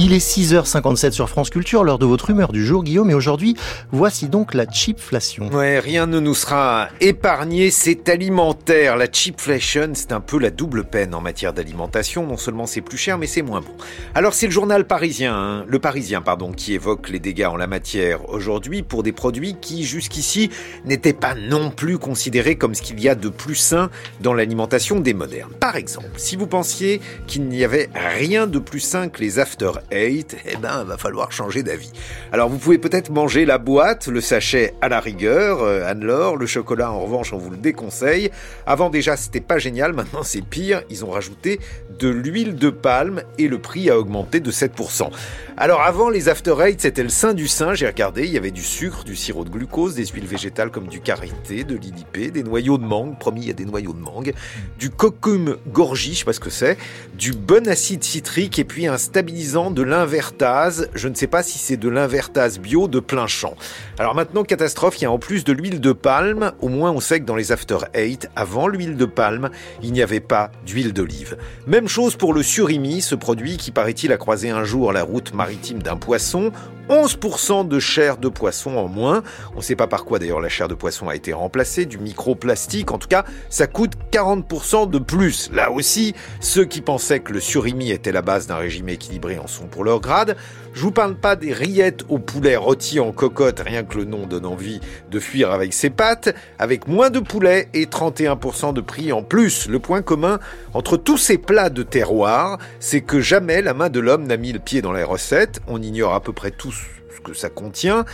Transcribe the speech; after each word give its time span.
Il 0.00 0.12
est 0.12 0.24
6h57 0.24 1.10
sur 1.10 1.28
France 1.28 1.50
Culture, 1.50 1.82
l'heure 1.82 1.98
de 1.98 2.06
votre 2.06 2.30
humeur 2.30 2.52
du 2.52 2.64
jour, 2.64 2.84
Guillaume, 2.84 3.10
et 3.10 3.14
aujourd'hui, 3.14 3.56
voici 3.90 4.28
donc 4.28 4.54
la 4.54 4.64
chipflation. 4.70 5.48
Ouais, 5.48 5.80
rien 5.80 6.06
ne 6.06 6.20
nous 6.20 6.36
sera 6.36 6.86
épargné, 7.00 7.72
c'est 7.72 8.08
alimentaire. 8.08 8.96
La 8.96 9.10
chipflation, 9.10 9.90
c'est 9.94 10.12
un 10.12 10.20
peu 10.20 10.38
la 10.38 10.50
double 10.50 10.84
peine 10.84 11.16
en 11.16 11.20
matière 11.20 11.52
d'alimentation. 11.52 12.24
Non 12.24 12.36
seulement 12.36 12.66
c'est 12.66 12.80
plus 12.80 12.96
cher, 12.96 13.18
mais 13.18 13.26
c'est 13.26 13.42
moins 13.42 13.60
bon. 13.60 13.72
Alors 14.14 14.34
c'est 14.34 14.46
le 14.46 14.52
journal 14.52 14.86
parisien, 14.86 15.34
hein, 15.34 15.64
le 15.66 15.80
parisien, 15.80 16.22
pardon, 16.22 16.52
qui 16.52 16.74
évoque 16.74 17.08
les 17.08 17.18
dégâts 17.18 17.46
en 17.46 17.56
la 17.56 17.66
matière 17.66 18.28
aujourd'hui 18.28 18.84
pour 18.84 19.02
des 19.02 19.10
produits 19.10 19.56
qui, 19.60 19.82
jusqu'ici, 19.82 20.48
n'étaient 20.84 21.12
pas 21.12 21.34
non 21.34 21.72
plus 21.72 21.98
considérés 21.98 22.54
comme 22.54 22.76
ce 22.76 22.82
qu'il 22.82 23.00
y 23.00 23.08
a 23.08 23.16
de 23.16 23.30
plus 23.30 23.56
sain 23.56 23.90
dans 24.20 24.32
l'alimentation 24.32 25.00
des 25.00 25.12
modernes. 25.12 25.54
Par 25.58 25.74
exemple, 25.74 26.10
si 26.18 26.36
vous 26.36 26.46
pensiez 26.46 27.00
qu'il 27.26 27.48
n'y 27.48 27.64
avait 27.64 27.90
rien 27.94 28.46
de 28.46 28.60
plus 28.60 28.78
sain 28.78 29.08
que 29.08 29.20
les 29.20 29.40
after 29.40 29.72
eight, 29.90 30.36
eh 30.46 30.56
ben, 30.56 30.84
va 30.84 30.96
falloir 30.96 31.32
changer 31.32 31.62
d'avis. 31.62 31.92
Alors, 32.32 32.48
vous 32.48 32.58
pouvez 32.58 32.78
peut-être 32.78 33.10
manger 33.10 33.44
la 33.44 33.58
boîte, 33.58 34.08
le 34.08 34.20
sachet 34.20 34.74
à 34.80 34.88
la 34.88 35.00
rigueur, 35.00 35.62
euh, 35.62 35.86
Anne-Laure, 35.86 36.36
le 36.36 36.46
chocolat, 36.46 36.90
en 36.90 37.00
revanche, 37.00 37.32
on 37.32 37.38
vous 37.38 37.50
le 37.50 37.56
déconseille. 37.56 38.30
Avant, 38.66 38.90
déjà, 38.90 39.16
c'était 39.16 39.40
pas 39.40 39.58
génial, 39.58 39.92
maintenant, 39.92 40.22
c'est 40.22 40.42
pire. 40.42 40.82
Ils 40.90 41.04
ont 41.04 41.10
rajouté 41.10 41.60
de 41.98 42.08
l'huile 42.08 42.56
de 42.56 42.70
palme 42.70 43.22
et 43.38 43.48
le 43.48 43.58
prix 43.58 43.90
a 43.90 43.98
augmenté 43.98 44.40
de 44.40 44.50
7%. 44.50 45.10
Alors, 45.56 45.82
avant, 45.82 46.08
les 46.08 46.28
after 46.28 46.54
eight, 46.60 46.80
c'était 46.80 47.02
le 47.02 47.08
sein 47.08 47.34
du 47.34 47.48
sein, 47.48 47.74
j'ai 47.74 47.86
regardé, 47.86 48.24
il 48.24 48.32
y 48.32 48.36
avait 48.36 48.50
du 48.50 48.62
sucre, 48.62 49.04
du 49.04 49.16
sirop 49.16 49.44
de 49.44 49.50
glucose, 49.50 49.94
des 49.94 50.06
huiles 50.06 50.26
végétales 50.26 50.70
comme 50.70 50.86
du 50.86 51.00
karité, 51.00 51.64
de 51.64 51.76
l'idipé, 51.76 52.30
des 52.30 52.42
noyaux 52.42 52.78
de 52.78 52.84
mangue, 52.84 53.18
promis, 53.18 53.42
il 53.42 53.48
y 53.48 53.50
a 53.50 53.54
des 53.54 53.64
noyaux 53.64 53.92
de 53.92 54.00
mangue, 54.00 54.34
du 54.78 54.90
coccum 54.90 55.56
gorgi, 55.66 56.14
je 56.14 56.20
sais 56.20 56.24
pas 56.24 56.32
ce 56.32 56.40
que 56.40 56.50
c'est, 56.50 56.78
du 57.14 57.32
bon 57.32 57.66
acide 57.68 58.04
citrique 58.04 58.58
et 58.58 58.64
puis 58.64 58.86
un 58.86 58.98
stabilisant 58.98 59.70
de 59.78 59.84
l'invertase. 59.84 60.90
Je 60.96 61.06
ne 61.06 61.14
sais 61.14 61.28
pas 61.28 61.44
si 61.44 61.56
c'est 61.56 61.76
de 61.76 61.88
l'invertase 61.88 62.58
bio 62.58 62.88
de 62.88 62.98
plein 62.98 63.28
champ. 63.28 63.54
Alors 64.00 64.16
maintenant, 64.16 64.42
catastrophe, 64.42 64.98
il 64.98 65.02
y 65.02 65.06
a 65.06 65.12
en 65.12 65.20
plus 65.20 65.44
de 65.44 65.52
l'huile 65.52 65.80
de 65.80 65.92
palme. 65.92 66.50
Au 66.60 66.68
moins, 66.68 66.90
on 66.90 66.98
sait 66.98 67.20
que 67.20 67.24
dans 67.24 67.36
les 67.36 67.52
After 67.52 67.78
Eight, 67.94 68.28
avant 68.34 68.66
l'huile 68.66 68.96
de 68.96 69.04
palme, 69.04 69.50
il 69.80 69.92
n'y 69.92 70.02
avait 70.02 70.18
pas 70.18 70.50
d'huile 70.66 70.92
d'olive. 70.92 71.36
Même 71.68 71.86
chose 71.86 72.16
pour 72.16 72.34
le 72.34 72.42
surimi, 72.42 73.02
ce 73.02 73.14
produit 73.14 73.56
qui 73.56 73.70
paraît-il 73.70 74.10
a 74.10 74.16
croisé 74.16 74.50
un 74.50 74.64
jour 74.64 74.92
la 74.92 75.04
route 75.04 75.32
maritime 75.32 75.80
d'un 75.80 75.96
poisson. 75.96 76.50
11% 76.88 77.68
de 77.68 77.78
chair 77.78 78.16
de 78.16 78.28
poisson 78.28 78.76
en 78.76 78.88
moins. 78.88 79.22
On 79.54 79.58
ne 79.58 79.62
sait 79.62 79.76
pas 79.76 79.86
par 79.86 80.04
quoi 80.04 80.18
d'ailleurs 80.18 80.40
la 80.40 80.48
chair 80.48 80.68
de 80.68 80.74
poisson 80.74 81.08
a 81.08 81.14
été 81.14 81.32
remplacée, 81.32 81.86
du 81.86 81.98
microplastique. 81.98 82.90
En 82.90 82.98
tout 82.98 83.08
cas, 83.08 83.24
ça 83.50 83.66
coûte 83.66 83.92
40% 84.12 84.88
de 84.88 84.98
plus. 84.98 85.50
Là 85.52 85.70
aussi, 85.70 86.14
ceux 86.40 86.64
qui 86.64 86.80
pensaient 86.80 87.20
que 87.20 87.32
le 87.32 87.40
surimi 87.40 87.90
était 87.90 88.12
la 88.12 88.22
base 88.22 88.46
d'un 88.46 88.56
régime 88.56 88.88
équilibré 88.88 89.38
en 89.38 89.46
sont 89.46 89.66
pour 89.66 89.84
leur 89.84 90.00
grade. 90.00 90.36
Je 90.74 90.82
vous 90.82 90.92
parle 90.92 91.16
pas 91.16 91.34
des 91.34 91.52
rillettes 91.52 92.04
au 92.08 92.18
poulet 92.18 92.54
rôti 92.54 93.00
en 93.00 93.10
cocotte, 93.10 93.60
rien 93.60 93.82
que 93.82 93.98
le 93.98 94.04
nom 94.04 94.26
donne 94.26 94.46
envie 94.46 94.80
de 95.10 95.18
fuir 95.18 95.50
avec 95.50 95.72
ses 95.72 95.90
pattes, 95.90 96.34
avec 96.58 96.86
moins 96.86 97.10
de 97.10 97.18
poulet 97.18 97.68
et 97.74 97.86
31% 97.86 98.72
de 98.72 98.80
prix 98.80 99.10
en 99.12 99.22
plus. 99.22 99.68
Le 99.68 99.80
point 99.80 100.02
commun 100.02 100.38
entre 100.74 100.96
tous 100.96 101.16
ces 101.16 101.36
plats 101.36 101.70
de 101.70 101.82
terroir, 101.82 102.58
c'est 102.78 103.00
que 103.00 103.20
jamais 103.20 103.60
la 103.60 103.74
main 103.74 103.88
de 103.88 103.98
l'homme 103.98 104.26
n'a 104.26 104.36
mis 104.36 104.52
le 104.52 104.60
pied 104.60 104.80
dans 104.80 104.92
les 104.92 105.02
recettes. 105.02 105.60
On 105.66 105.82
ignore 105.82 106.14
à 106.14 106.20
peu 106.20 106.32
près 106.32 106.52
tous 106.52 106.77
ce 107.14 107.20
que 107.20 107.34
ça 107.34 107.48
contient. 107.48 108.04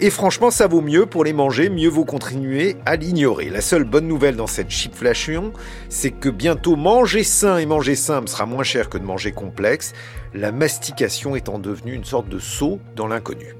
Et 0.00 0.10
franchement, 0.10 0.50
ça 0.50 0.66
vaut 0.66 0.80
mieux 0.80 1.06
pour 1.06 1.22
les 1.22 1.32
manger, 1.32 1.68
mieux 1.68 1.88
vaut 1.88 2.04
continuer 2.04 2.76
à 2.86 2.96
l'ignorer. 2.96 3.50
La 3.50 3.60
seule 3.60 3.84
bonne 3.84 4.08
nouvelle 4.08 4.36
dans 4.36 4.46
cette 4.46 4.70
chipflation, 4.70 5.52
c'est 5.88 6.10
que 6.10 6.28
bientôt 6.28 6.74
manger 6.74 7.22
sain 7.22 7.58
et 7.58 7.66
manger 7.66 7.94
simple 7.94 8.28
sera 8.28 8.46
moins 8.46 8.64
cher 8.64 8.88
que 8.88 8.98
de 8.98 9.04
manger 9.04 9.32
complexe, 9.32 9.92
la 10.34 10.50
mastication 10.50 11.36
étant 11.36 11.58
devenue 11.58 11.94
une 11.94 12.04
sorte 12.04 12.28
de 12.28 12.38
saut 12.38 12.80
dans 12.96 13.06
l'inconnu. 13.06 13.54